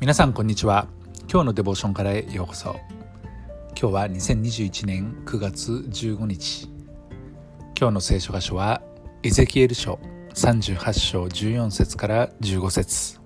[0.00, 0.88] 皆さんこんにちは。
[1.30, 2.74] 今日のデボーションからへようこそ。
[3.78, 6.70] 今日は2021年9月15日。
[7.78, 8.80] 今日の聖書箇所は
[9.22, 9.98] エゼキエル書
[10.32, 13.20] 38章14節から15節。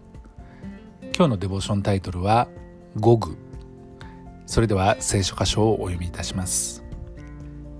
[1.16, 2.48] 今日のデボーションタイトルは
[2.96, 3.38] ゴグ
[4.44, 6.82] それでは聖書箇所をお読みいたします。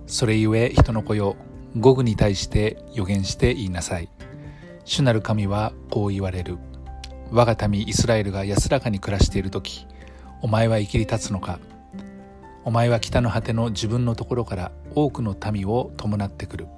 [0.07, 1.35] それゆえ人の子よ
[1.77, 4.09] ゴグに対して予言して言いなさい。
[4.85, 6.59] 主なる神はこう言われる。
[7.31, 9.87] 我が民イスラエルが安らかに暮らしている時
[10.43, 11.59] お前は生きり立つのか？
[12.65, 16.69] お前は北の果ての自分のところから多くの民を伴ってくる。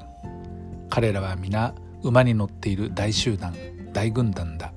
[0.89, 3.55] 彼らは皆馬に乗っている大集団
[3.93, 4.73] 大軍団だ。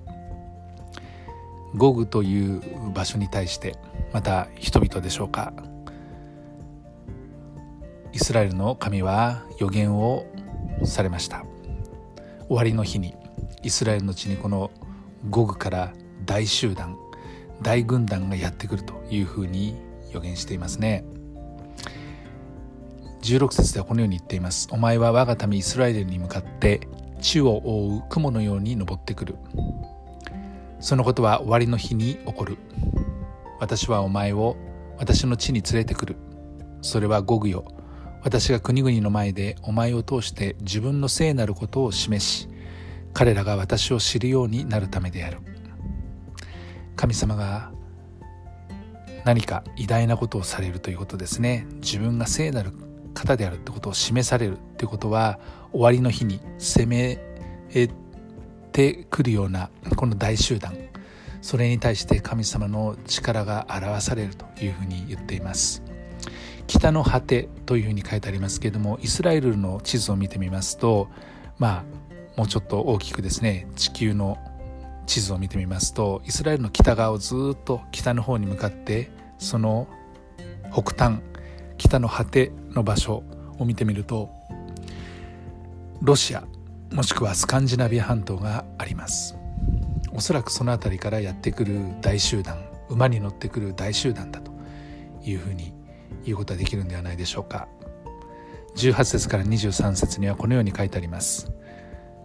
[1.75, 2.61] ゴグという
[2.93, 3.75] 場所に対して
[4.11, 5.53] また人々でしょうか？
[8.11, 10.25] イスラエルの神は予言を
[10.83, 11.45] されました。
[12.47, 13.13] 終わりの日に
[13.61, 14.71] イスラエルの地にこの
[15.29, 15.93] ゴグから
[16.25, 16.97] 大集団
[17.61, 19.75] 大軍団がやってくるというふうに
[20.11, 21.03] 予言していますね。
[23.21, 24.69] 16節ではこのように言っています。
[24.71, 26.87] お前は我が民イスラエルに向かって
[27.19, 29.35] 地を覆う雲のように登ってくる。
[30.79, 32.57] そのことは終わりの日に起こる。
[33.59, 34.55] 私はお前を
[34.97, 36.15] 私の地に連れてくる。
[36.81, 37.65] それはゴグよ。
[38.23, 42.49] 私が国々の前でお前を通して自分の聖なることを示し
[43.13, 45.39] 彼らが私を知るようになるためである。
[46.95, 47.71] 神様が
[49.25, 51.65] 何か偉大なことをされるということですね。
[51.75, 52.73] 自分が聖なる
[53.13, 55.39] 方であるってことを示されるってことは
[55.71, 57.19] 終わりの日に攻め
[58.71, 60.75] てくるようなこの大集団。
[61.41, 65.81] それに対して神様の力が表されるというふうに言っています。
[66.67, 71.09] 北の果てというふうに書いてありますけれどもイスラエルの地図を見てみますと
[71.57, 71.83] まあ
[72.39, 74.37] もうちょっと大きくですね地球の
[75.05, 79.89] 地図を見てみますとイスラエルの北側をずっと北の方に向かってその
[80.71, 81.19] 北端
[81.77, 83.23] 北の果ての場所
[83.57, 84.29] を見てみると
[86.01, 86.45] ロシア
[86.93, 89.35] もしくはスカンジナビア半島があります。
[90.13, 94.53] おそらくその辺りからやってくる大集団馬に乗ってくる大集団だと
[95.25, 95.73] いうふうに
[96.23, 97.67] 言うことができるんではないでしょうか。
[98.77, 101.51] 18節から23節にはこのように書いてあります。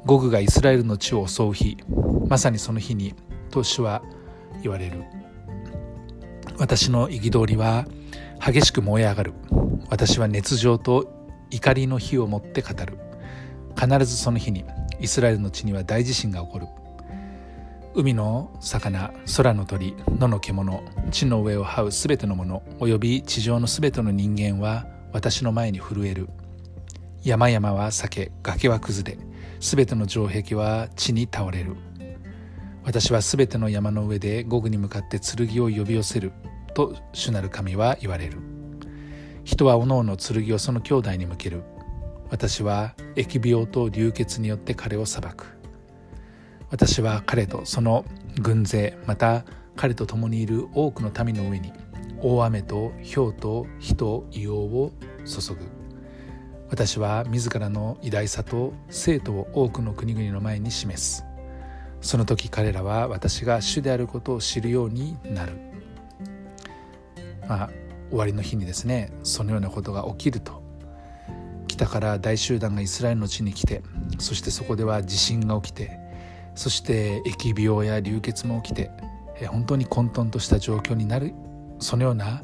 [0.06, 1.78] ゴグがイスラエルの地を襲う日
[2.28, 3.14] まさにその日に
[3.50, 4.02] と主は
[4.62, 5.02] 言われる。
[6.58, 7.86] 私の憤りは
[8.44, 9.32] 激しく燃え上がる。
[9.88, 11.10] 私は熱情と
[11.50, 12.98] 怒りの火を持って語る。
[13.80, 14.64] 必ずその日に
[15.00, 16.66] イスラエルの地には大地震が起こる。
[17.94, 20.82] 海の魚空の鳥野の獣
[21.12, 26.28] 地の上を這うすべてのものおよび地上のすべての人間は私の前に震える。
[27.22, 29.33] 山々は裂け崖は崩れ。
[29.60, 31.76] すべての城壁は地に倒れる。
[32.84, 36.32] 私はすべての山の上で午後に向かって剣を呼び寄せる
[36.74, 38.38] と主なる神は言われる。
[39.44, 41.62] 人はおのおの剣をその兄弟に向ける。
[42.30, 45.58] 私は疫病と流血によって彼を裁く。
[46.70, 48.04] 私は彼とその
[48.40, 49.44] 軍勢また
[49.76, 51.72] 彼と共にいる多くの民の上に
[52.20, 54.92] 大雨と氷と火と硫黄を
[55.24, 55.83] 注ぐ。
[56.74, 61.24] 私は自らの偉大さと生徒を多くの国々の前に示す。
[62.00, 65.52] その時彼らは私が主であることを知るようになる。
[67.46, 67.70] まあ
[68.08, 70.64] 終わりの日にですねそのようなことが起きると。
[71.68, 73.84] 北から大集団がイスラエルの地に来て
[74.18, 75.96] そしてそこでは地震が起きて
[76.56, 78.90] そして疫病や流血も起きて
[79.46, 81.34] 本当に混沌とした状況になる
[81.78, 82.42] そのような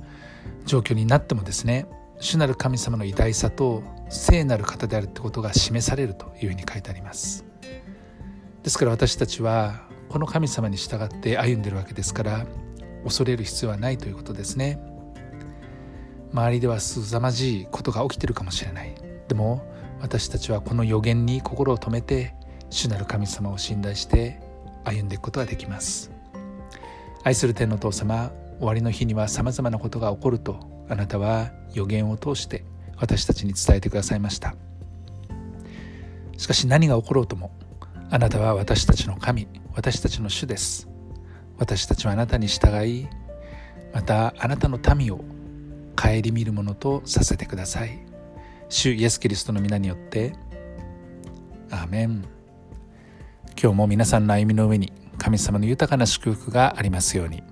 [0.67, 1.87] 状況になってもですね
[2.21, 7.47] 主なる神様の偉大さと聖なる方であるってことが示されるというふうに書いてあります。
[8.63, 12.47] ですから私たちはこの神様に従って歩んでるわけですから
[13.05, 14.79] 恐れる必要はないということですね。
[16.33, 18.95] 周りではすざまじいことが起きてるかもしれない。
[19.27, 19.63] でも
[20.01, 22.35] 私たちはこの予言に心を止めて
[22.69, 24.41] 主なる神様を信頼して
[24.85, 26.11] 歩んでいくことができます。
[27.25, 32.65] 愛する天の父様終わりの日にはさまざまなことが起こるとあなたは予言を通して
[32.99, 34.57] 私たちに伝えてくださいました。
[36.37, 37.53] しかし何が起ころうとも
[38.11, 40.89] あなたは私たちの神私たちの主です。
[41.59, 43.07] 私たちはあなたに従い
[43.95, 45.19] またあなたの民を
[45.95, 48.01] 顧みるものとさせてください。
[48.69, 50.35] 主イエス・キリストの皆によって
[51.71, 52.25] アーメン。
[53.63, 57.45] 今日も皆さんの歩みの上に神様の豊かな祝福がありますように。